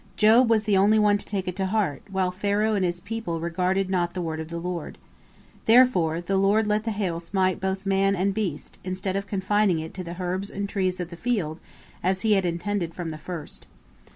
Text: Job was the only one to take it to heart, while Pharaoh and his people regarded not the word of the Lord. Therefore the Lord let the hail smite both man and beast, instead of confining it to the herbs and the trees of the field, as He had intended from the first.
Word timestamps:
Job 0.17 0.49
was 0.49 0.63
the 0.63 0.75
only 0.75 0.97
one 0.97 1.15
to 1.15 1.27
take 1.27 1.47
it 1.47 1.55
to 1.55 1.67
heart, 1.67 2.01
while 2.09 2.31
Pharaoh 2.31 2.73
and 2.73 2.83
his 2.83 2.99
people 3.01 3.39
regarded 3.39 3.87
not 3.87 4.15
the 4.15 4.21
word 4.23 4.39
of 4.39 4.47
the 4.49 4.57
Lord. 4.57 4.97
Therefore 5.67 6.19
the 6.21 6.37
Lord 6.37 6.65
let 6.65 6.85
the 6.85 6.89
hail 6.89 7.19
smite 7.19 7.59
both 7.61 7.85
man 7.85 8.15
and 8.15 8.33
beast, 8.33 8.79
instead 8.83 9.15
of 9.15 9.27
confining 9.27 9.77
it 9.77 9.93
to 9.93 10.03
the 10.03 10.19
herbs 10.19 10.49
and 10.49 10.63
the 10.67 10.71
trees 10.71 10.99
of 10.99 11.09
the 11.11 11.15
field, 11.17 11.59
as 12.01 12.21
He 12.21 12.31
had 12.31 12.47
intended 12.47 12.95
from 12.95 13.11
the 13.11 13.19
first. 13.19 13.67